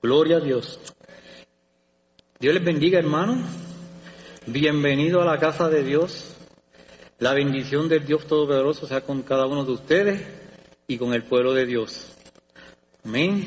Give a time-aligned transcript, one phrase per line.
[0.00, 0.78] Gloria a Dios.
[2.38, 3.38] Dios les bendiga, hermanos.
[4.46, 6.36] Bienvenido a la casa de Dios.
[7.18, 10.22] La bendición del Dios Todopoderoso sea con cada uno de ustedes
[10.86, 12.12] y con el pueblo de Dios.
[13.04, 13.44] Amén.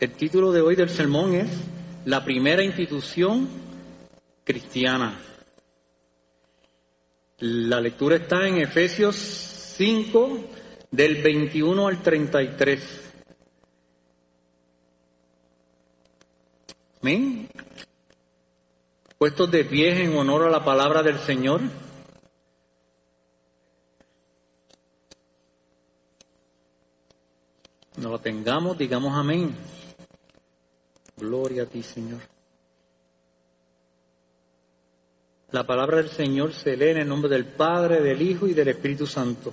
[0.00, 1.48] El título de hoy del sermón es
[2.06, 3.48] La primera institución
[4.42, 5.16] cristiana.
[7.38, 10.44] La lectura está en Efesios 5,
[10.90, 13.12] del 21 al 33.
[17.02, 17.48] Amén.
[19.18, 21.60] Puestos de pie en honor a la palabra del Señor.
[27.96, 29.54] No lo tengamos, digamos amén.
[31.16, 32.20] Gloria a ti, Señor.
[35.50, 38.68] La palabra del Señor se lee en el nombre del Padre, del Hijo y del
[38.68, 39.52] Espíritu Santo.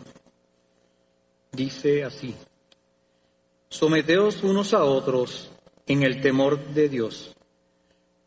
[1.55, 2.35] Dice así,
[3.69, 5.49] someteos unos a otros
[5.87, 7.33] en el temor de Dios.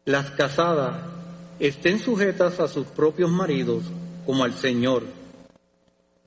[0.06, 0.96] Las casadas
[1.60, 3.84] estén sujetas a sus propios maridos
[4.24, 5.02] como al Señor,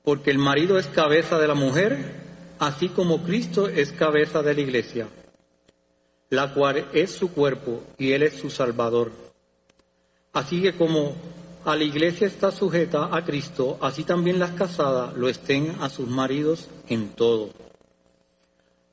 [0.04, 2.20] porque el marido es cabeza de la mujer,
[2.60, 5.08] así como Cristo es cabeza de la iglesia,
[6.30, 9.10] la cual es su cuerpo y Él es su Salvador.
[10.32, 11.16] Así que como
[11.64, 16.08] a la iglesia está sujeta a Cristo, así también las casadas lo estén a sus
[16.08, 17.50] maridos en todo.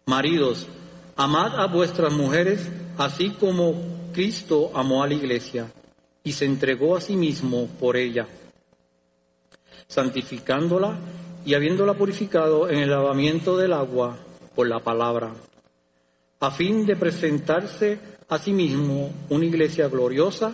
[0.06, 0.68] Maridos,
[1.16, 3.74] amad a vuestras mujeres, así como
[4.14, 5.72] Cristo amó a la iglesia
[6.24, 8.28] y se entregó a sí mismo por ella,
[9.88, 10.98] santificándola
[11.46, 14.18] y habiéndola purificado en el lavamiento del agua
[14.56, 15.34] por la palabra,
[16.40, 20.54] a fin de presentarse a sí mismo una iglesia gloriosa,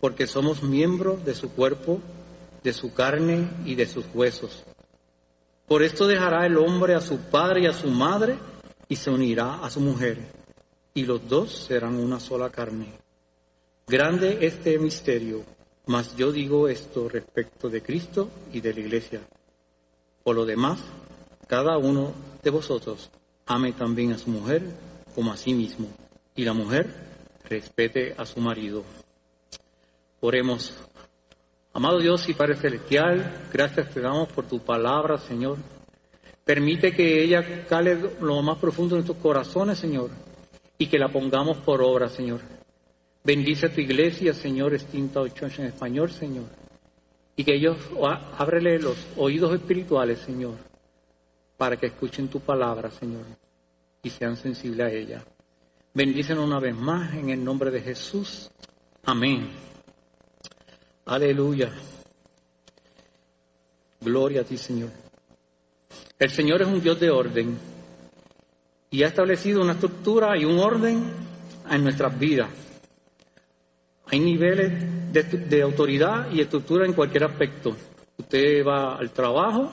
[0.00, 2.00] porque somos miembros de su cuerpo,
[2.62, 4.64] de su carne y de sus huesos.
[5.66, 8.38] Por esto dejará el hombre a su padre y a su madre
[8.88, 10.18] y se unirá a su mujer,
[10.94, 12.86] y los dos serán una sola carne.
[13.86, 15.44] Grande este misterio,
[15.86, 19.20] mas yo digo esto respecto de Cristo y de la iglesia.
[20.22, 20.78] Por lo demás,
[21.46, 23.10] cada uno de vosotros
[23.46, 24.62] ame también a su mujer
[25.14, 25.88] como a sí mismo,
[26.34, 26.94] y la mujer
[27.44, 28.84] respete a su marido.
[30.20, 30.74] Oremos.
[31.72, 35.58] Amado Dios y Padre Celestial, gracias te damos por tu palabra, Señor.
[36.44, 40.10] Permite que ella cale lo más profundo de nuestros corazones, Señor,
[40.76, 42.40] y que la pongamos por obra, Señor.
[43.22, 46.46] Bendice a tu iglesia, Señor, extinta en español, Señor.
[47.36, 47.76] Y que ellos
[48.38, 50.56] ábrele los oídos espirituales, Señor,
[51.56, 53.24] para que escuchen tu palabra, Señor,
[54.02, 55.24] y sean sensibles a ella.
[55.94, 58.50] Bendícenos una vez más en el nombre de Jesús.
[59.04, 59.67] Amén.
[61.08, 61.72] Aleluya.
[64.02, 64.90] Gloria a ti, Señor.
[66.18, 67.58] El Señor es un Dios de orden
[68.90, 71.02] y ha establecido una estructura y un orden
[71.70, 72.50] en nuestras vidas.
[74.04, 74.70] Hay niveles
[75.10, 77.74] de, autoridad y estructura en cualquier aspecto.
[78.18, 79.72] Usted va al trabajo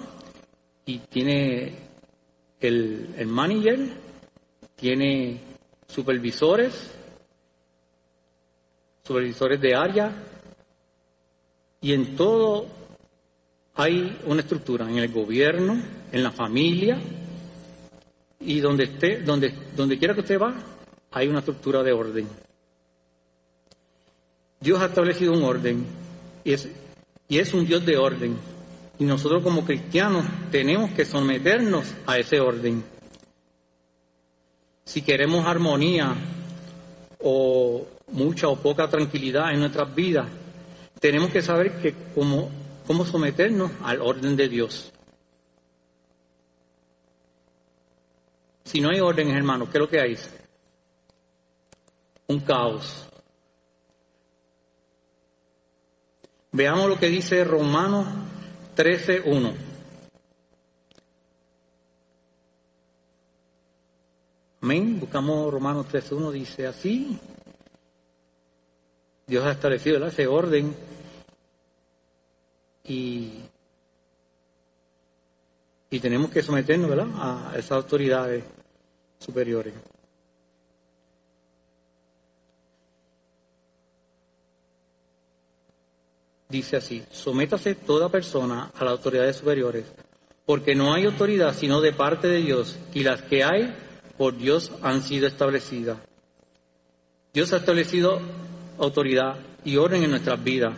[0.85, 1.75] y tiene
[2.61, 3.79] el, el manager,
[4.77, 5.41] tiene
[5.85, 6.95] supervisores,
[9.03, 10.11] supervisores de área,
[11.85, 12.65] y en todo
[13.75, 15.79] hay una estructura, en el gobierno,
[16.11, 16.97] en la familia,
[18.39, 20.55] y donde, esté, donde, donde quiera que usted va,
[21.11, 22.27] hay una estructura de orden.
[24.59, 25.85] Dios ha establecido un orden
[26.43, 26.67] y es,
[27.27, 28.35] y es un Dios de orden.
[28.97, 32.83] Y nosotros como cristianos tenemos que someternos a ese orden.
[34.85, 36.15] Si queremos armonía
[37.21, 40.27] o mucha o poca tranquilidad en nuestras vidas,
[41.05, 42.49] tenemos que saber que cómo,
[42.87, 44.91] cómo someternos al orden de Dios.
[48.63, 50.17] Si no hay orden, hermano, ¿qué es lo que hay?
[52.25, 53.07] Un caos.
[56.51, 58.07] Veamos lo que dice Romanos
[58.75, 59.53] 13.1.
[64.59, 64.99] Amén.
[64.99, 66.31] Buscamos Romanos 13.1.
[66.31, 67.19] Dice así.
[69.27, 70.94] Dios ha establecido ese orden
[72.87, 73.41] y,
[75.89, 78.43] y tenemos que someternos a esas autoridades.
[79.19, 79.73] superiores.
[86.47, 89.85] Dice así, sométase toda persona a las autoridades superiores,
[90.45, 93.75] porque no hay autoridad sino de parte de Dios, y las que hay
[94.17, 95.97] por Dios han sido establecidas.
[97.33, 98.21] Dios ha establecido
[98.77, 100.77] autoridad y orden en nuestras vidas.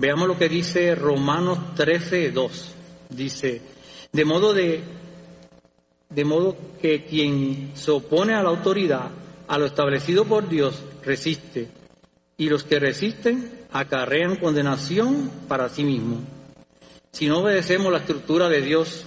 [0.00, 2.74] Veamos lo que dice Romanos 13, 2.
[3.10, 3.60] Dice,
[4.10, 4.82] de modo de,
[6.08, 9.10] de modo que quien se opone a la autoridad,
[9.46, 11.68] a lo establecido por Dios, resiste,
[12.38, 16.20] y los que resisten acarrean condenación para sí mismos.
[17.12, 19.04] Si no obedecemos la estructura de Dios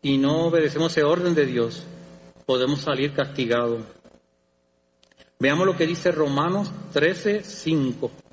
[0.00, 1.84] y no obedecemos ese orden de Dios,
[2.46, 3.82] podemos salir castigados.
[5.38, 8.23] Veamos lo que dice Romanos 13, 5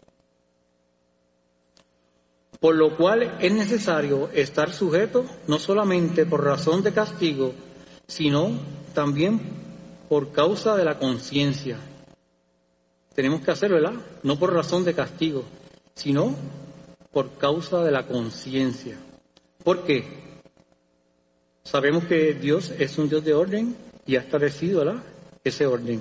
[2.62, 7.54] por lo cual es necesario estar sujeto no solamente por razón de castigo,
[8.08, 8.52] sino
[8.94, 9.42] también
[10.08, 11.80] por causa de la conciencia.
[13.16, 14.00] Tenemos que hacerlo, ¿verdad?
[14.22, 15.44] No por razón de castigo,
[15.96, 16.36] sino
[17.12, 18.96] por causa de la conciencia.
[19.64, 20.06] ¿Por qué?
[21.64, 23.76] Sabemos que Dios es un Dios de orden
[24.06, 25.02] y ha establecido ¿verdad?
[25.44, 26.00] ese orden.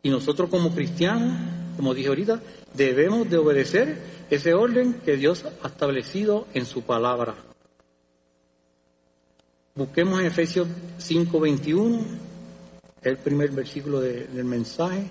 [0.00, 1.36] Y nosotros como cristianos,
[1.76, 2.40] como dije ahorita,
[2.74, 3.98] debemos de obedecer
[4.30, 7.34] ese orden que Dios ha establecido en su palabra.
[9.74, 12.04] Busquemos en Efesios 5:21,
[13.02, 15.10] el primer versículo del mensaje.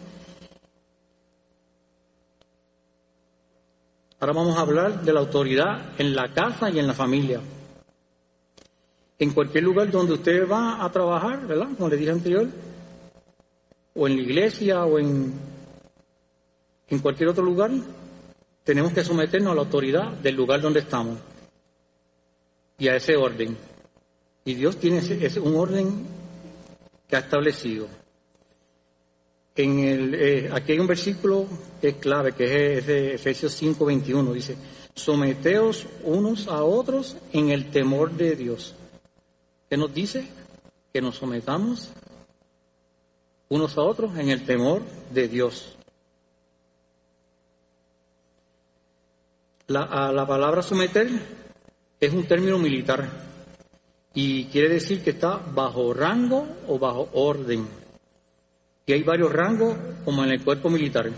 [4.20, 7.42] Ahora vamos a hablar de la autoridad en la casa y en la familia.
[9.18, 11.70] En cualquier lugar donde usted va a trabajar, ¿verdad?
[11.76, 12.48] Como le dije anterior,
[13.96, 15.51] o en la iglesia o en,
[16.92, 17.72] en cualquier otro lugar,
[18.64, 21.18] tenemos que someternos a la autoridad del lugar donde estamos
[22.78, 23.58] y a ese orden.
[24.44, 26.06] Y Dios tiene ese, un orden
[27.08, 27.88] que ha establecido.
[29.56, 31.46] En el, eh, aquí hay un versículo
[31.80, 34.34] que es clave, que es de Efesios 5, 21.
[34.34, 34.58] Dice,
[34.94, 38.76] someteos unos a otros en el temor de Dios.
[39.70, 40.28] ¿Qué nos dice?
[40.92, 41.90] Que nos sometamos
[43.48, 44.82] unos a otros en el temor
[45.14, 45.78] de Dios.
[49.72, 51.08] La, a la palabra someter
[51.98, 53.10] es un término militar
[54.14, 57.66] y quiere decir que está bajo rango o bajo orden.
[58.86, 61.08] Y hay varios rangos como en el cuerpo militar.
[61.08, 61.14] En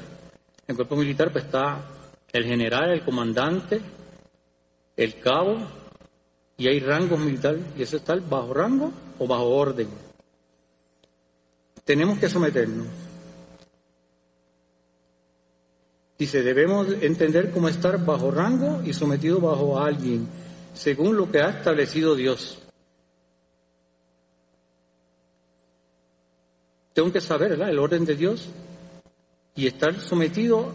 [0.67, 1.83] el cuerpo militar pues está
[2.31, 3.81] el general, el comandante,
[4.97, 5.57] el cabo,
[6.55, 9.87] y hay rangos militares, y eso está bajo rango o bajo orden.
[11.83, 13.02] Tenemos que someternos.
[16.17, 20.27] Dice, debemos entender cómo estar bajo rango y sometido bajo a alguien,
[20.73, 22.59] según lo que ha establecido Dios.
[26.93, 28.47] Tengo que saber el orden de Dios
[29.55, 30.71] y estar sometido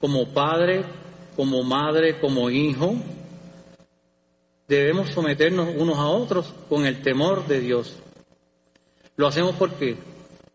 [0.00, 0.84] como padre,
[1.34, 2.94] como madre, como hijo.
[4.68, 7.96] Debemos someternos unos a otros con el temor de Dios.
[9.16, 9.96] Lo hacemos porque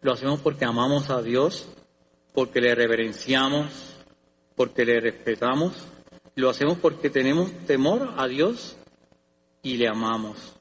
[0.02, 1.68] lo hacemos porque amamos a Dios,
[2.34, 3.96] porque le reverenciamos,
[4.56, 5.74] porque le respetamos,
[6.36, 8.78] lo hacemos porque tenemos temor a Dios
[9.62, 10.54] y le amamos.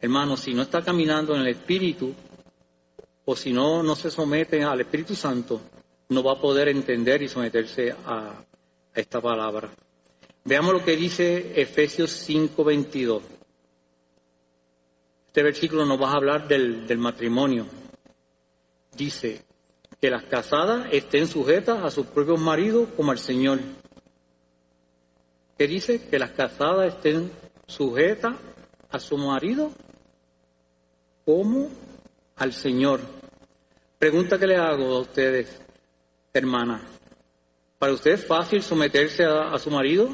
[0.00, 2.14] Hermano, si no está caminando en el Espíritu,
[3.24, 5.60] o si no, no se somete al Espíritu Santo,
[6.08, 8.42] no va a poder entender y someterse a,
[8.92, 9.70] esta palabra.
[10.44, 13.22] Veamos lo que dice Efesios 5:22.
[15.28, 17.66] Este versículo nos va a hablar del, del matrimonio
[18.96, 19.42] dice
[20.00, 23.60] que las casadas estén sujetas a sus propios maridos como al Señor.
[25.58, 26.08] ¿Qué dice?
[26.08, 27.30] Que las casadas estén
[27.66, 28.36] sujetas
[28.90, 29.72] a su marido
[31.24, 31.68] como
[32.36, 33.00] al Señor.
[33.98, 35.60] Pregunta que le hago a ustedes,
[36.32, 36.80] hermanas.
[37.78, 40.08] ¿Para usted es fácil someterse a su marido?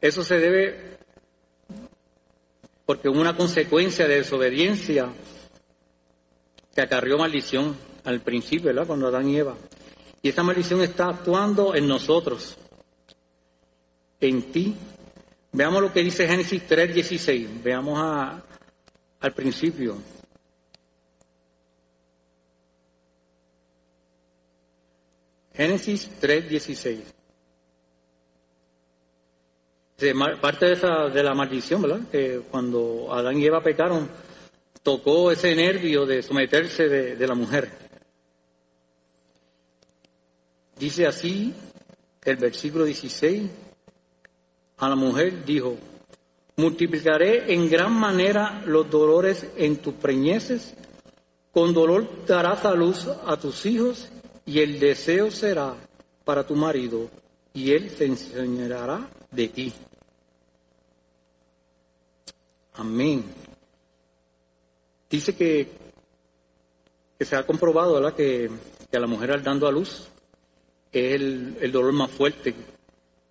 [0.00, 0.97] Eso se debe
[2.88, 5.12] porque una consecuencia de desobediencia
[6.74, 8.86] que acarrió maldición al principio, ¿verdad?
[8.86, 9.54] Cuando Adán y Eva.
[10.22, 12.56] Y esta maldición está actuando en nosotros,
[14.18, 14.74] en ti.
[15.52, 17.62] Veamos lo que dice Génesis 3:16.
[17.62, 18.42] Veamos a,
[19.20, 19.98] al principio.
[25.52, 27.17] Génesis 3:16
[30.40, 32.00] parte de, la maldición, ¿verdad?
[32.10, 34.08] Que cuando Adán y Eva pecaron,
[34.82, 37.68] tocó ese nervio de someterse de, de la mujer.
[40.78, 41.52] Dice así
[42.24, 43.50] el versículo 16
[44.76, 45.76] a la mujer, dijo,
[46.56, 50.74] multiplicaré en gran manera los dolores en tus preñeces,
[51.50, 54.08] con dolor darás a luz a tus hijos
[54.46, 55.74] y el deseo será
[56.24, 57.10] para tu marido
[57.52, 59.72] y él se enseñará de ti.
[62.74, 63.24] Amén.
[65.10, 65.68] Dice que,
[67.18, 68.14] que se ha comprobado ¿verdad?
[68.14, 68.50] Que,
[68.90, 70.08] que a la mujer al dando a luz
[70.92, 72.54] es el, dolor más fuerte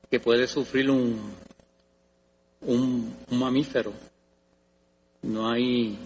[0.10, 1.34] que puede sufrir un,
[2.62, 3.94] un, mamífero.
[5.24, 5.98] No hay,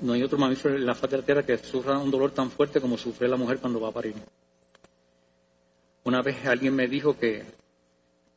[0.00, 2.50] no hay otro mamífero en la faz de la tierra que sufra un dolor tan
[2.50, 4.14] fuerte como sufre la mujer cuando va a parir.
[6.04, 7.44] Una vez alguien me dijo que,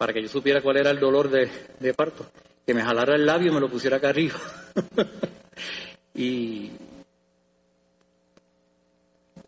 [0.02, 2.26] para que yo supiera cuál era el dolor de, parto,
[2.66, 4.40] que me jalara el labio y me lo pusiera acá arriba.
[6.16, 6.72] y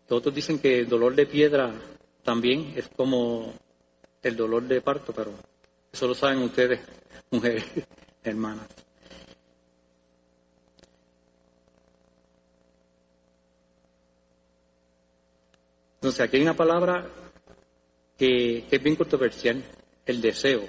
[0.08, 1.72] otros dicen que el dolor de piedra
[2.22, 3.52] también es como
[4.22, 5.32] el dolor de parto, pero
[5.92, 6.78] eso lo saben ustedes,
[7.32, 7.64] mujeres,
[8.22, 8.68] hermanas.
[15.96, 17.08] Entonces, aquí hay una palabra
[18.16, 19.64] que, es bien controversial,
[20.06, 20.62] el deseo.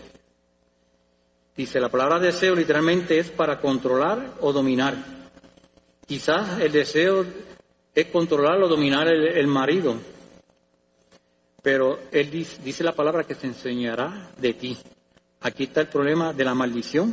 [1.55, 4.95] Dice, la palabra deseo literalmente es para controlar o dominar.
[6.05, 7.25] Quizás el deseo
[7.93, 9.95] es controlar o dominar el marido,
[11.65, 14.77] pero él dice, la palabra que se enseñará de ti.
[15.41, 17.11] Aquí está el problema de la maldición,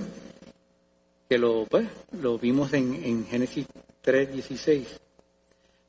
[1.26, 1.88] que lo, pues,
[2.20, 3.66] lo vimos en, en Génesis
[4.04, 4.84] 3.16.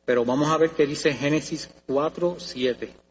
[0.05, 3.02] Pero vamos a ver qué dice Génesis 4.7.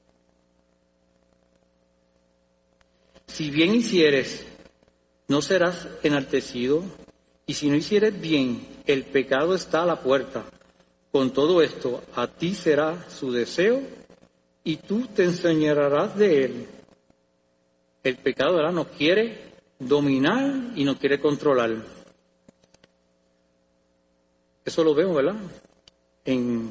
[3.32, 4.44] Si bien hicieres,
[5.28, 6.84] no serás enaltecido,
[7.46, 10.44] y si no hicieres bien, el pecado está a la puerta.
[11.10, 13.80] Con todo esto, a ti será su deseo
[14.64, 16.68] y tú te enseñarás de él.
[18.02, 18.72] El pecado ¿verdad?
[18.72, 21.74] nos quiere dominar y nos quiere controlar.
[24.62, 25.36] Eso lo vemos, ¿verdad?
[26.26, 26.70] En,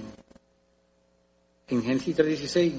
[1.70, 2.74] en Génesis 3.16,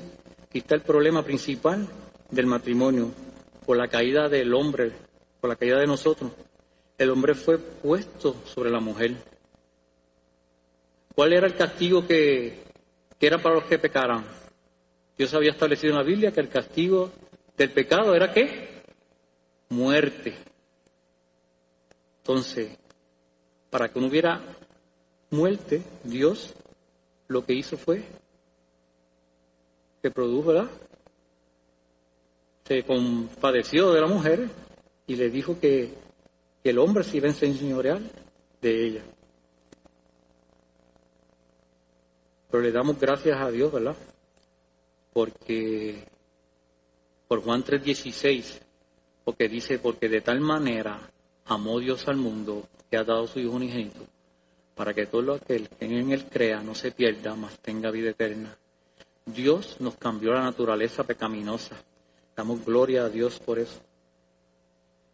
[0.44, 1.88] aquí está el problema principal
[2.30, 3.10] del matrimonio,
[3.66, 4.92] por la caída del hombre,
[5.40, 6.30] por la caída de nosotros.
[6.98, 9.16] El hombre fue puesto sobre la mujer.
[11.14, 12.62] ¿Cuál era el castigo que,
[13.20, 14.24] era para los que pecaran?
[15.16, 17.10] Dios había establecido en la Biblia que el castigo
[17.56, 18.82] del pecado era qué?
[19.68, 20.34] Muerte.
[22.18, 22.76] Entonces,
[23.70, 24.40] para que no hubiera
[25.30, 26.54] muerte, Dios
[27.28, 28.02] lo que hizo fue
[30.02, 30.70] que produjo, ¿verdad?
[32.72, 34.48] Se compadeció de la mujer
[35.06, 35.92] y le dijo que,
[36.64, 38.00] el hombre se iba a enseñorear
[38.62, 39.02] de ella.
[42.50, 43.94] Pero le damos gracias a Dios, ¿verdad?
[45.12, 46.02] porque
[47.28, 48.58] por Juan 3:16,
[49.22, 50.98] porque dice, porque de tal manera
[51.44, 54.06] amó Dios al mundo que ha dado su Hijo unigénito,
[54.74, 58.56] para que todo aquel que en él crea no se pierda, mas tenga vida eterna.
[59.26, 61.76] Dios nos cambió la naturaleza pecaminosa.
[62.36, 63.80] Damos gloria a Dios por eso.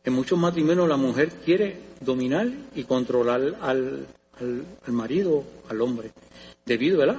[0.04, 4.06] En muchos matrimonios la mujer quiere dominar y controlar al,
[4.40, 6.12] al, marido, al hombre,
[6.64, 7.18] debido ¿verdad?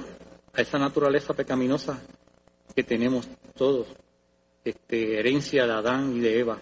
[0.52, 2.02] a esa naturaleza pecaminosa
[2.74, 3.86] que tenemos todos,
[4.64, 6.58] este, herencia de Adán y de Eva.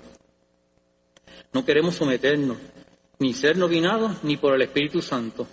[1.52, 2.58] No queremos someternos,
[3.20, 5.46] ni ser nominados, ni por el Espíritu Santo.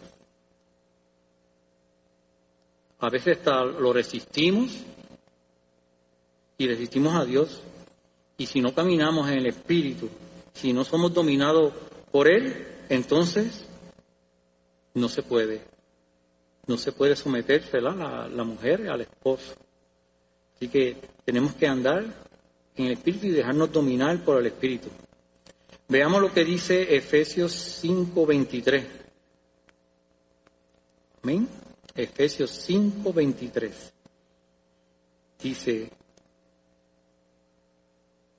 [2.99, 4.77] A veces lo resistimos
[6.57, 7.61] y resistimos a Dios.
[8.37, 10.09] Y si no caminamos en el Espíritu,
[10.53, 11.73] si no somos dominados
[12.11, 13.65] por Él, entonces
[14.93, 15.61] no se puede.
[16.67, 19.53] No se puede someterse la, la mujer al esposo.
[20.55, 22.03] Así que tenemos que andar
[22.75, 24.89] en el Espíritu y dejarnos dominar por el Espíritu.
[25.87, 28.83] Veamos lo que dice Efesios 5:23.
[31.21, 31.47] Amén.
[31.95, 33.93] Efesios 5:23.
[35.41, 35.91] Dice,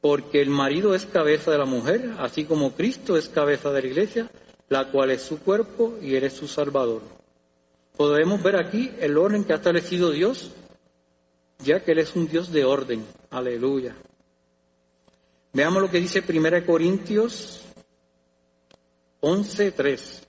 [0.06, 3.88] porque el marido es cabeza de la mujer, así como Cristo es cabeza de la
[3.88, 4.30] iglesia,
[4.68, 7.02] la cual es su cuerpo y eres su salvador.
[7.96, 10.52] Podemos ver aquí el orden que ha establecido Dios
[11.58, 13.04] ya que Él es un Dios de orden.
[13.30, 13.96] Aleluya.
[15.52, 17.62] Veamos lo que dice 1 Corintios
[19.22, 20.22] 11.3.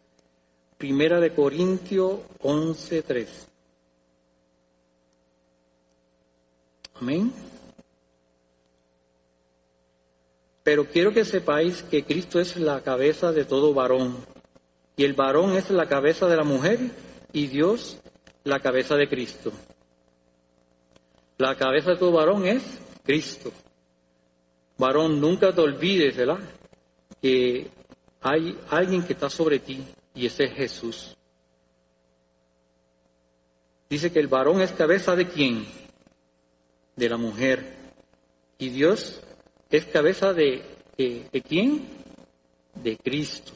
[0.79, 3.27] Primera de Corintios 11.3.
[6.99, 7.31] Amén.
[10.67, 14.17] Pero quiero que sepáis que Cristo es la cabeza de todo varón,
[14.97, 16.91] y el varón es la cabeza de la mujer,
[17.31, 17.97] y Dios
[18.43, 19.53] la cabeza de Cristo.
[21.37, 22.63] La cabeza de tu varón es
[23.01, 23.53] Cristo.
[24.77, 26.39] Varón, nunca te olvides, ¿verdad?
[27.21, 27.71] Que
[28.19, 29.81] hay alguien que está sobre ti
[30.13, 31.15] y ese es Jesús.
[33.89, 35.65] Dice que el varón es cabeza de quién?
[36.97, 37.73] De la mujer.
[38.57, 39.21] Y Dios
[39.69, 40.63] es cabeza de,
[41.47, 41.85] quién?
[42.75, 43.53] De Cristo.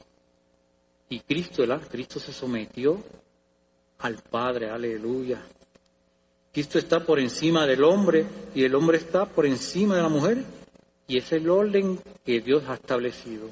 [1.09, 1.87] Y Cristo, ¿verdad?
[1.89, 3.01] Cristo se sometió
[3.99, 5.41] al Padre, aleluya.
[6.51, 10.43] Cristo está por encima del hombre y el hombre está por encima de la mujer
[11.07, 13.49] y es el orden que Dios ha establecido.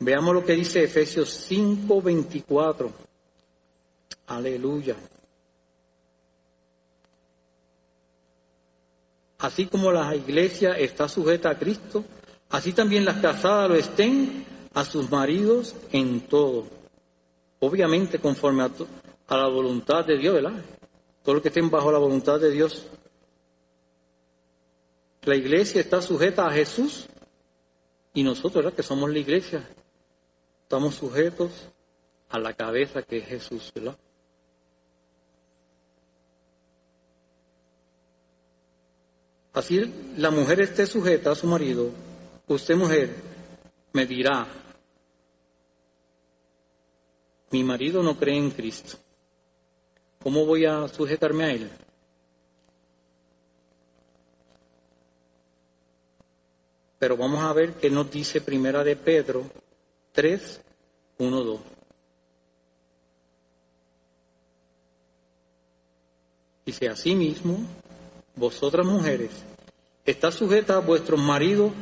[0.00, 2.90] Veamos lo que dice Efesios 5:24.
[4.26, 4.96] Aleluya.
[9.44, 12.02] Así como la iglesia está sujeta a Cristo,
[12.48, 16.64] así también las casadas lo estén a sus maridos en todo.
[17.60, 18.70] Obviamente conforme a,
[19.28, 20.64] a la voluntad de Dios, ¿verdad?
[21.22, 22.86] Todo lo que estén bajo la voluntad de Dios.
[25.24, 27.04] La iglesia está sujeta a Jesús
[28.14, 28.72] y nosotros, ¿verdad?
[28.72, 29.68] Que somos la iglesia,
[30.62, 31.50] estamos sujetos
[32.30, 33.98] a la cabeza que es Jesús, ¿verdad?
[39.54, 39.80] Así
[40.16, 41.90] la mujer esté sujeta a su marido,
[42.48, 43.14] usted mujer
[43.92, 44.48] me dirá,
[47.52, 48.98] mi marido no cree en Cristo,
[50.20, 51.70] ¿cómo voy a sujetarme a él?
[56.98, 59.48] Pero vamos a ver qué nos dice Primera de Pedro
[60.10, 60.60] 3,
[61.18, 61.60] 1, 2.
[66.66, 67.58] Dice, asimismo,
[68.36, 69.30] vosotras mujeres,
[70.04, 71.72] está sujeta a vuestros maridos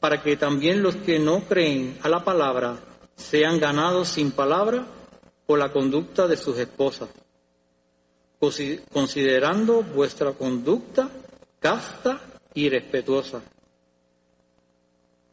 [0.00, 2.78] para que también los que no creen a la palabra
[3.14, 4.86] sean ganados sin palabra
[5.46, 7.08] por la conducta de sus esposas,
[8.92, 11.08] considerando vuestra conducta
[11.60, 12.20] casta
[12.54, 13.42] y respetuosa.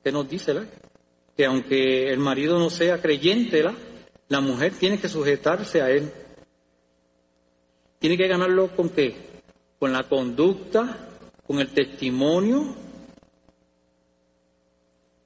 [0.03, 0.53] ¿Qué nos dice?
[0.53, 0.65] La?
[1.35, 3.73] Que aunque el marido no sea creyente, la,
[4.27, 6.11] la mujer tiene que sujetarse a él.
[7.97, 9.28] Tiene que ganarlo con qué?
[9.79, 10.97] Con la conducta,
[11.47, 12.75] con el testimonio.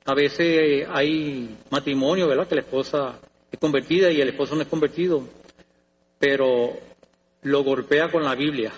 [0.06, 2.48] A veces hay matrimonio, ¿verdad?
[2.48, 3.20] Que la esposa
[3.52, 5.28] es convertida y el esposo no es convertido,
[6.20, 6.74] pero
[7.42, 8.72] lo golpea con la Biblia.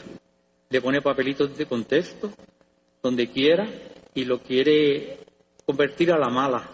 [0.69, 2.31] Le pone papelitos de contexto,
[3.01, 3.69] donde quiera,
[4.13, 5.19] y lo quiere
[5.65, 6.67] convertir a la mala.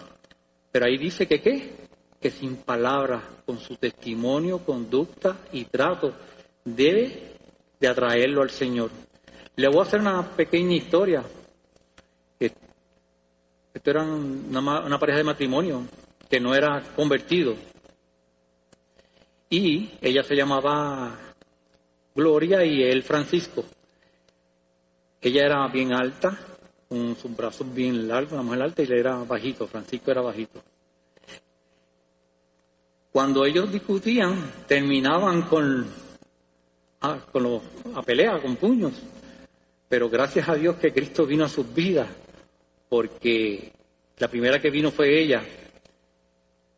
[0.71, 1.71] Pero ahí dice que qué?
[2.21, 6.13] Que sin palabras, con su testimonio, conducta y trato,
[6.63, 7.30] debe
[7.81, 8.91] de atraerlo al Señor.
[9.57, 11.23] Le voy a hacer una pequeña historia.
[12.39, 15.81] Esto era una, una pareja de matrimonio
[16.29, 17.55] que no era convertido.
[19.49, 21.17] Y ella se llamaba
[22.13, 23.65] Gloria y él Francisco.
[25.19, 26.37] Ella era bien alta,
[26.87, 30.61] con sus brazos bien largos, la mujer alta y él era bajito, Francisco era bajito.
[33.11, 35.85] Cuando ellos discutían, terminaban con,
[37.01, 37.61] ah, con los,
[37.95, 38.93] a pelea, con puños.
[39.87, 42.07] Pero gracias a Dios que Cristo vino a sus vidas,
[42.87, 43.73] porque
[44.17, 45.43] la primera que vino fue ella.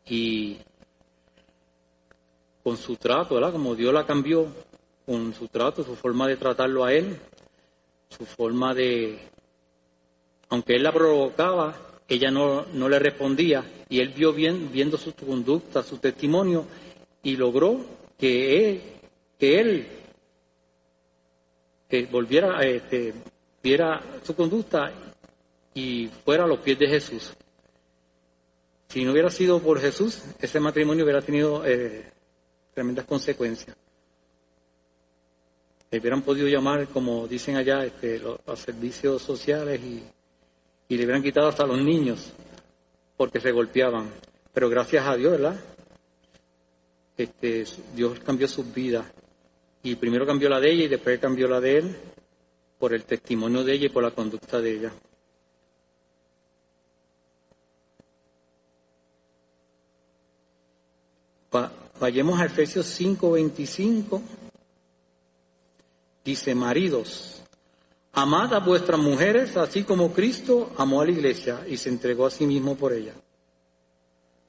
[0.06, 0.58] Y
[2.62, 3.52] con su trato, ¿verdad?
[3.52, 4.48] Como Dios la cambió,
[5.06, 7.16] con su trato, su forma de tratarlo a él,
[8.08, 9.18] su forma de
[10.48, 11.74] aunque él la provocaba,
[12.06, 16.64] ella no, no le respondía y él vio bien, viendo su conducta, su testimonio
[17.22, 17.80] y logró
[18.18, 18.80] que él,
[19.38, 19.88] que él
[22.02, 23.12] que volviera, este,
[23.62, 24.92] viera su conducta
[25.74, 27.32] y fuera a los pies de Jesús.
[28.88, 32.10] Si no hubiera sido por Jesús, ese matrimonio hubiera tenido eh,
[32.72, 33.76] tremendas consecuencias.
[35.90, 40.02] Le hubieran podido llamar, como dicen allá, este, los servicios sociales y
[40.88, 42.32] y le hubieran quitado hasta los niños
[43.16, 44.10] porque se golpeaban.
[44.52, 45.60] Pero gracias a Dios, ¿verdad?
[47.16, 49.06] Este, Dios cambió sus vidas.
[49.84, 51.96] Y primero cambió la de ella y después cambió la de él
[52.78, 54.92] por el testimonio de ella y por la conducta de ella.
[62.00, 64.20] vayamos a Efesios 5:25.
[66.24, 67.34] Dice, maridos,
[68.16, 72.30] Amad a vuestras mujeres así como Cristo amó a la iglesia y se entregó a
[72.30, 73.12] sí mismo por ella.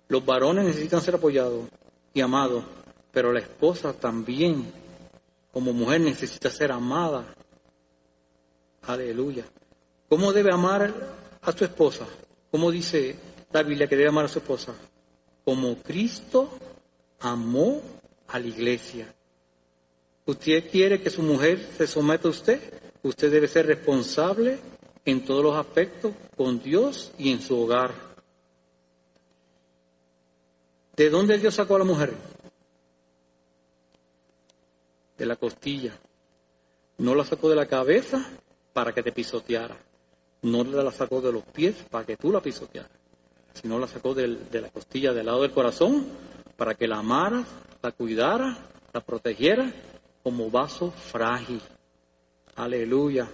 [0.07, 1.65] Los varones necesitan ser apoyados
[2.13, 2.63] y amados,
[3.11, 4.71] pero la esposa también,
[5.55, 7.33] como mujer, necesita ser amada.
[8.81, 9.45] Aleluya.
[10.09, 10.93] ¿Cómo debe amar
[11.41, 12.05] a su esposa?
[12.51, 13.15] ¿Cómo dice
[13.53, 14.75] la Biblia que debe amar a su esposa?
[15.45, 16.49] Como Cristo
[17.21, 17.81] amó
[18.27, 19.07] a la iglesia.
[20.25, 22.59] ¿Usted quiere que su mujer se someta a usted?
[23.01, 24.59] Usted debe ser responsable
[25.05, 27.93] en todos los aspectos con Dios y en su hogar.
[30.97, 32.34] ¿De dónde Dios sacó a la mujer?
[35.17, 35.97] De la costilla.
[36.97, 38.25] No la sacó de la cabeza
[38.73, 39.77] para que te pisoteara.
[40.41, 42.91] No la sacó de los pies para que tú la pisotearas.
[43.53, 46.05] Sino la sacó de la costilla, del lado del corazón,
[46.57, 47.45] para que la amaras,
[47.81, 48.57] la cuidara,
[48.93, 49.71] la protegiera
[50.23, 51.61] como vaso frágil.
[52.55, 53.29] Aleluya.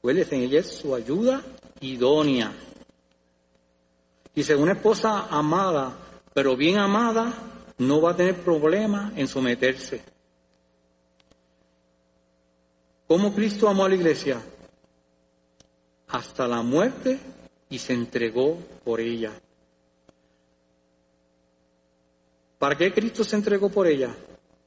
[0.00, 1.42] Pues en ella es su ayuda
[1.80, 2.52] idónea.
[4.34, 5.96] Dice, una esposa amada,
[6.32, 7.32] pero bien amada,
[7.78, 10.02] no va a tener problema en someterse.
[13.06, 14.40] ¿Cómo Cristo amó a la iglesia?
[16.08, 17.18] Hasta la muerte
[17.68, 19.32] y se entregó por ella.
[22.58, 24.14] ¿Para qué Cristo se entregó por ella?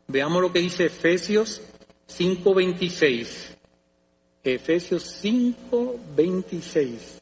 [0.08, 1.62] Veamos lo que dice Efesios
[2.08, 3.56] 5:26.
[4.44, 7.22] Efesios 5:26.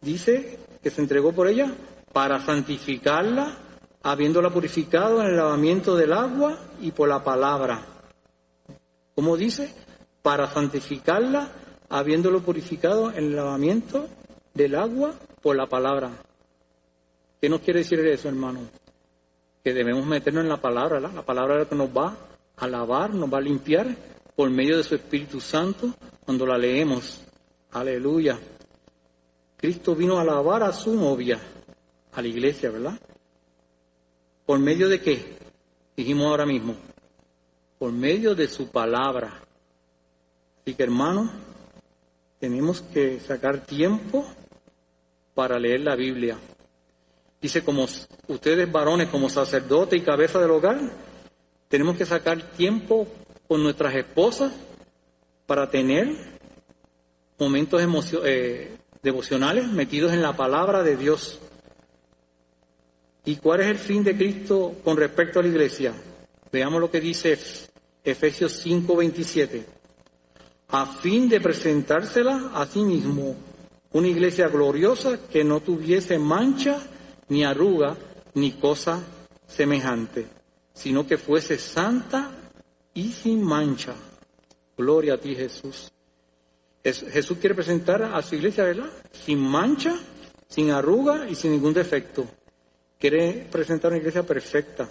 [0.00, 1.74] Dice que se entregó por ella
[2.12, 3.58] para santificarla,
[4.04, 7.82] habiéndola purificado en el lavamiento del agua y por la palabra.
[9.16, 9.74] ¿Cómo dice?
[10.22, 11.48] Para santificarla,
[11.88, 14.08] habiéndolo purificado en el lavamiento
[14.54, 16.10] del agua por la palabra.
[17.40, 18.60] ¿Qué nos quiere decir eso, hermano?
[19.64, 22.14] que debemos meternos en la palabra, La palabra es la que nos va
[22.56, 23.96] a lavar, nos va a limpiar
[24.36, 27.22] por medio de su Espíritu Santo cuando la leemos.
[27.72, 28.38] Aleluya.
[29.56, 31.40] Cristo vino a lavar a su novia,
[32.12, 33.00] a la iglesia, ¿verdad?
[34.46, 35.36] ¿Por medio de qué?
[35.96, 36.76] Dijimos ahora mismo.
[37.78, 39.40] Por medio de su palabra.
[40.60, 41.30] Así que hermanos,
[42.38, 44.26] tenemos que sacar tiempo
[45.34, 46.38] para leer la Biblia.
[47.40, 47.86] Dice, como
[48.28, 50.78] ustedes varones, como sacerdote y cabeza del hogar,
[51.68, 53.06] tenemos que sacar tiempo
[53.48, 54.52] con nuestras esposas
[55.46, 56.08] para tener
[57.38, 57.82] momentos
[58.24, 61.40] eh, devocionales metidos en la palabra de Dios.
[63.26, 65.94] ¿Y cuál es el fin de Cristo con respecto a la iglesia?
[66.52, 67.38] Veamos lo que dice
[68.04, 69.64] Efesios 5:27.
[70.68, 73.36] A fin de presentársela a sí mismo
[73.92, 76.80] una iglesia gloriosa que no tuviese mancha
[77.28, 77.96] ni arruga,
[78.34, 79.02] ni cosa
[79.46, 80.26] semejante,
[80.72, 82.30] sino que fuese santa
[82.92, 83.94] y sin mancha.
[84.76, 85.90] Gloria a ti, Jesús.
[86.82, 88.90] Jesús quiere presentar a su iglesia, ¿verdad?
[89.12, 89.94] Sin mancha,
[90.48, 92.26] sin arruga y sin ningún defecto.
[93.04, 94.88] Quiere presentar una iglesia perfecta.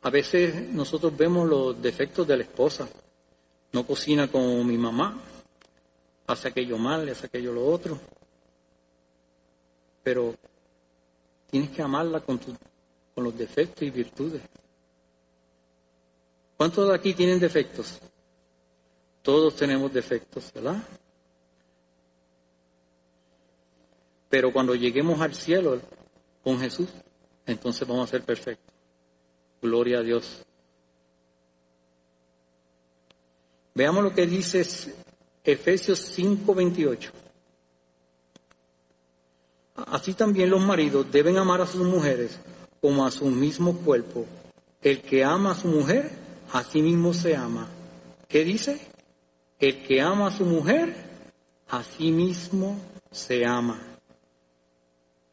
[0.00, 2.88] A veces nosotros vemos los defectos de la esposa.
[3.72, 5.20] No cocina como mi mamá,
[6.26, 8.00] hace aquello mal, hace aquello lo otro.
[10.02, 10.34] Pero
[11.50, 12.40] Tienes que amarla con,
[13.14, 14.40] con los defectos y virtudes.
[16.56, 18.00] ¿Cuántos de aquí tienen defectos?
[19.20, 20.82] Todos tenemos defectos, ¿verdad?
[24.30, 25.78] Pero cuando lleguemos al cielo
[26.42, 26.88] con Jesús,
[27.46, 28.74] entonces vamos a ser perfectos.
[29.60, 30.42] Gloria a Dios.
[33.74, 34.66] Veamos lo que dice
[35.44, 37.10] Efesios 5:28.
[39.86, 42.38] Así también los maridos deben amar a sus mujeres
[42.80, 44.26] como a su mismo cuerpo.
[44.82, 46.10] El que ama a su mujer,
[46.52, 47.68] a sí mismo se ama.
[48.28, 48.80] ¿Qué dice?
[49.58, 50.94] El que ama a su mujer,
[51.68, 52.76] a sí mismo
[53.10, 53.80] se ama.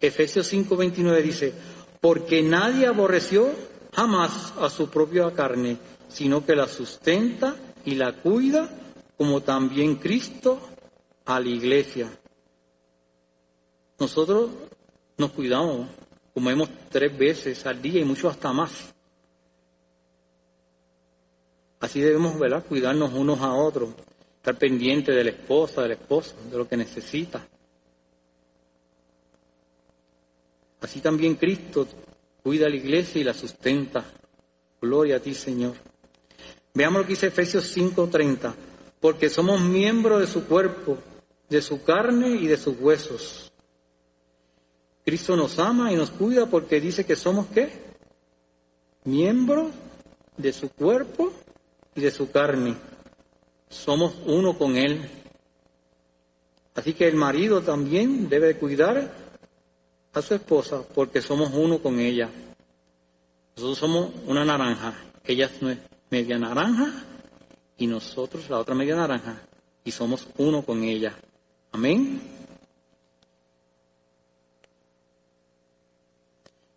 [0.07, 1.53] Efesios 5:29 dice,
[2.01, 3.49] porque nadie aborreció
[3.93, 8.69] jamás a su propia carne, sino que la sustenta y la cuida,
[9.17, 10.59] como también Cristo
[11.25, 12.09] a la iglesia
[13.99, 14.49] nosotros
[15.17, 15.87] nos cuidamos,
[16.33, 18.93] comemos tres veces al día y mucho hasta más.
[21.79, 22.65] Así debemos ¿verdad?
[22.65, 23.89] cuidarnos unos a otros,
[24.37, 27.47] estar pendientes de la esposa, del esposo, de lo que necesita.
[30.81, 31.88] Así también Cristo
[32.43, 34.05] cuida a la iglesia y la sustenta.
[34.81, 35.73] Gloria a ti, Señor.
[36.73, 38.53] Veamos lo que dice Efesios 5:30.
[38.99, 40.97] Porque somos miembros de su cuerpo,
[41.49, 43.51] de su carne y de sus huesos.
[45.03, 47.69] Cristo nos ama y nos cuida porque dice que somos qué?
[49.03, 49.71] Miembros
[50.35, 51.31] de su cuerpo
[51.93, 52.75] y de su carne.
[53.69, 55.07] Somos uno con Él.
[56.73, 59.24] Así que el marido también debe cuidar
[60.15, 62.30] a su esposa porque somos uno con ella.
[63.56, 64.93] Nosotros somos una naranja.
[65.25, 65.78] Ella es
[66.10, 66.91] media naranja
[67.78, 69.41] y nosotros la otra media naranja.
[69.84, 71.15] Y somos uno con ella.
[71.71, 72.21] Amén.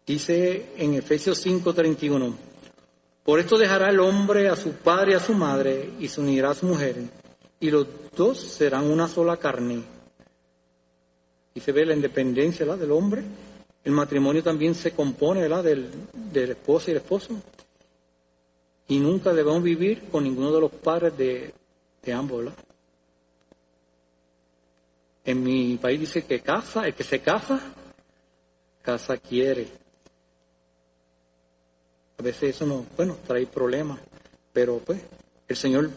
[0.06, 2.34] Dice en Efesios 5:31,
[3.22, 6.50] por esto dejará el hombre a su padre y a su madre y se unirá
[6.50, 6.96] a su mujer,
[7.60, 9.97] y los dos serán una sola carne.
[11.58, 13.20] Y se ve la independencia del hombre.
[13.82, 17.34] El matrimonio también se compone Del, del esposo y el esposo.
[18.86, 21.52] Y nunca debemos vivir con ninguno de los padres de,
[22.00, 22.52] de ambos.
[25.24, 27.60] En mi país dice que casa, el que se casa,
[28.80, 29.66] casa quiere.
[32.18, 33.98] A veces eso no, bueno, trae problemas,
[34.52, 35.02] pero pues
[35.48, 35.90] el Señor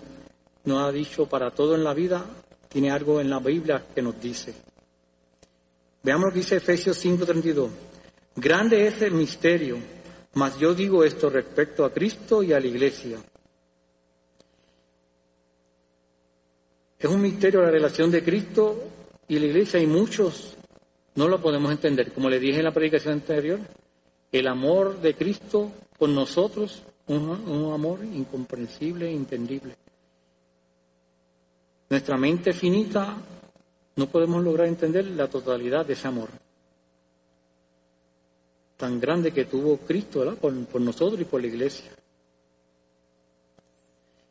[0.64, 2.26] nos ha dicho para todo en la vida,
[2.68, 4.71] tiene algo en la Biblia que nos dice.
[6.04, 7.70] Veamos lo que dice Efesios 5:32.
[8.36, 9.78] Grande es el misterio,
[10.34, 13.18] mas yo digo esto respecto a Cristo y a la iglesia.
[16.98, 18.84] Es un misterio la relación de Cristo
[19.28, 20.56] y la iglesia y muchos
[21.16, 22.14] no lo podemos entender.
[22.14, 23.60] Como le dije en la predicación anterior,
[24.32, 29.76] el amor de Cristo con nosotros, un, un amor incomprensible e entendible.
[31.90, 33.18] Nuestra mente finita
[34.02, 36.30] no podemos lograr entender la totalidad de ese amor
[38.76, 41.86] tan grande que tuvo Cristo Por, nosotros y por la iglesia.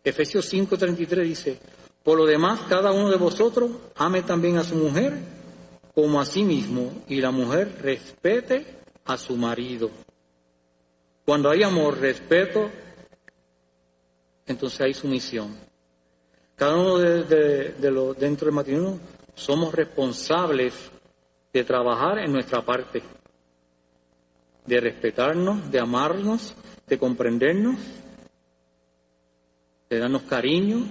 [0.02, 1.58] Efesios 5:33 dice,
[2.02, 5.12] por lo demás, cada uno de vosotros ame también a su mujer
[5.94, 8.66] como a sí mismo y la mujer respete
[9.04, 9.88] a su marido.
[11.24, 12.68] Cuando hay amor, respeto,
[14.46, 15.56] entonces hay sumisión.
[16.56, 18.98] Cada uno de, los dentro del matrimonio
[19.40, 20.74] somos responsables
[21.52, 23.02] de trabajar en nuestra parte,
[24.66, 26.54] de respetarnos, de amarnos,
[26.86, 27.76] de comprendernos,
[29.88, 30.86] de darnos cariño,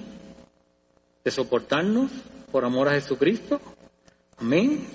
[1.24, 2.12] de soportarnos
[2.52, 3.62] por amor a Jesucristo.
[4.38, 4.88] Amén.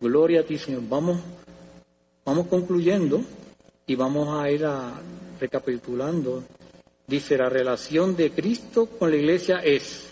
[0.00, 0.82] Gloria a ti, Señor.
[0.88, 1.20] Vamos,
[2.24, 3.20] vamos concluyendo
[3.86, 4.94] y vamos a ir a,
[5.38, 6.42] recapitulando.
[7.06, 10.09] Dice, la relación de Cristo con la iglesia es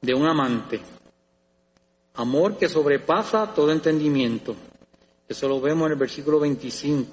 [0.00, 0.80] de un amante.
[2.14, 4.56] Amor que sobrepasa todo entendimiento.
[5.28, 7.06] Eso lo vemos en el versículo 25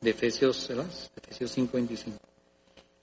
[0.00, 0.70] de Efesios,
[1.16, 2.18] Efesios 5, 25.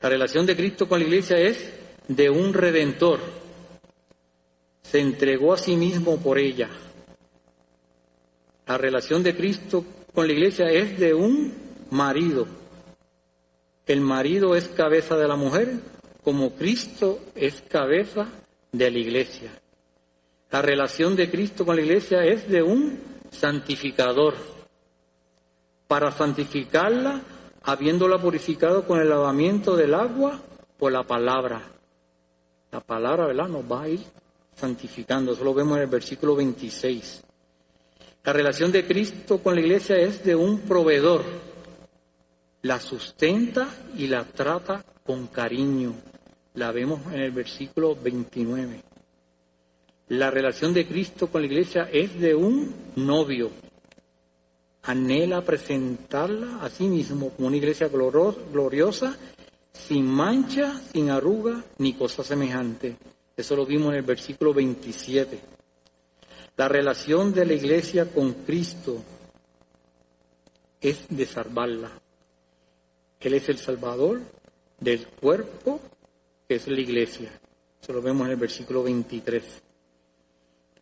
[0.01, 1.73] La relación de Cristo con la iglesia es
[2.07, 3.19] de un redentor.
[4.81, 6.69] Se entregó a sí mismo por ella.
[8.67, 11.53] La relación de Cristo con la iglesia es de un
[11.91, 12.47] marido.
[13.85, 15.79] El marido es cabeza de la mujer
[16.25, 18.25] como Cristo es cabeza
[18.71, 19.51] de la iglesia.
[20.49, 24.33] La relación de Cristo con la iglesia es de un santificador.
[25.87, 27.21] Para santificarla
[27.61, 30.41] habiéndola purificado con el lavamiento del agua
[30.79, 31.61] por la palabra.
[32.71, 33.47] La palabra, ¿verdad?
[33.47, 34.01] Nos va a ir
[34.55, 35.33] santificando.
[35.33, 37.23] Eso lo vemos en el versículo 26.
[38.23, 41.23] La relación de Cristo con la iglesia es de un proveedor.
[42.63, 45.93] La sustenta y la trata con cariño.
[46.55, 48.81] La vemos en el versículo 29.
[50.09, 53.51] La relación de Cristo con la iglesia es de un novio
[54.85, 59.17] anhela presentarla a sí mismo como una iglesia gloriosa,
[59.73, 62.95] sin mancha, sin arruga, ni cosa semejante.
[63.35, 65.39] Eso lo vimos en el versículo 27.
[66.57, 69.01] La relación de la iglesia con Cristo
[70.79, 71.91] es de salvarla.
[73.19, 74.21] Él es el salvador
[74.79, 75.79] del cuerpo
[76.47, 77.31] que es la iglesia.
[77.81, 79.43] Eso lo vemos en el versículo 23.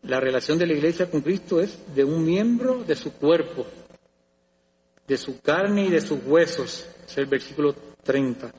[0.03, 3.65] La relación de la iglesia con Cristo es de un miembro de su cuerpo,
[5.07, 7.73] de su carne y de sus huesos, es el versículo
[8.03, 8.51] 30.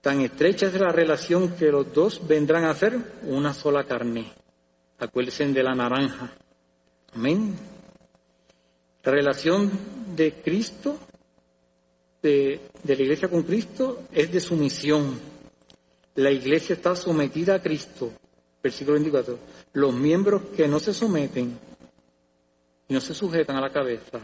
[0.00, 4.32] Tan estrecha es la relación que los dos vendrán a ser una sola carne.
[4.98, 6.32] Acuérdense de la naranja.
[7.14, 7.54] Amén.
[9.02, 9.70] La relación
[10.14, 10.98] de Cristo,
[12.22, 15.33] de, de la iglesia con Cristo, es de sumisión.
[16.16, 18.12] La iglesia está sometida a Cristo.
[18.62, 19.38] Versículo 24.
[19.72, 21.58] Los miembros que no se someten
[22.88, 24.20] y no se sujetan a la cabeza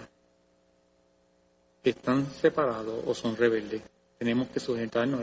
[1.83, 3.83] están separados o son rebeldes.
[4.18, 5.20] Tenemos que sujetarnos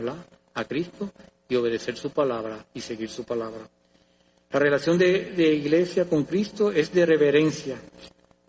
[0.54, 1.10] a Cristo
[1.48, 3.68] y obedecer su palabra y seguir su palabra.
[4.50, 7.76] La relación de, de, iglesia con Cristo es de reverencia.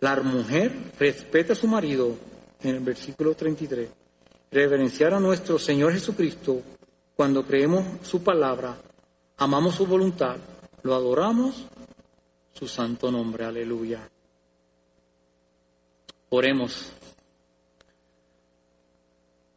[0.00, 2.16] La mujer respeta a su marido
[2.62, 3.88] en el versículo 33.
[4.50, 6.62] Reverenciar a nuestro Señor Jesucristo
[7.20, 8.78] cuando creemos su palabra,
[9.36, 10.38] amamos su voluntad,
[10.82, 11.66] lo adoramos,
[12.54, 13.44] su santo nombre.
[13.44, 14.08] Aleluya.
[16.30, 16.90] Oremos.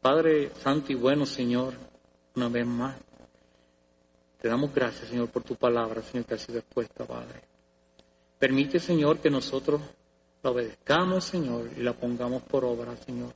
[0.02, 1.76] Padre Santo y bueno, Señor,
[2.36, 2.98] una vez más,
[4.42, 7.44] te damos gracias, Señor, por tu palabra, Señor, que ha sido expuesta, Padre.
[8.38, 9.80] Permite, Señor, que nosotros
[10.42, 13.34] la obedezcamos, Señor, y la pongamos por obra, Señor,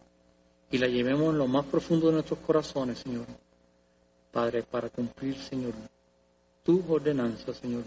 [0.70, 3.26] y la llevemos en lo más profundo de nuestros corazones, Señor,
[4.38, 5.73] Padre, para cumplir, Señor,
[6.62, 7.82] tus ordenanzas, Señor.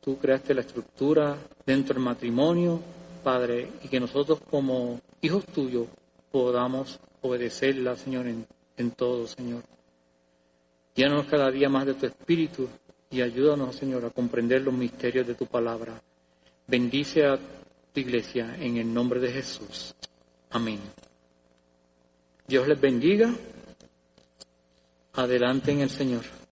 [0.00, 2.80] Tú creaste la estructura dentro del matrimonio,
[3.22, 5.88] Padre, y que nosotros como hijos tuyos
[6.32, 8.28] podamos obedecerla, Señor,
[8.78, 9.62] en, todo, Señor.
[10.94, 12.66] Llénanos cada día más de tu espíritu
[13.10, 16.00] y ayúdanos, Señor, a comprender los misterios de tu palabra.
[16.66, 19.94] Bendice a tu iglesia en el nombre de Jesús.
[20.48, 20.80] Amén.
[22.46, 23.34] Dios les bendiga.
[25.18, 26.37] Adelante en el Señor.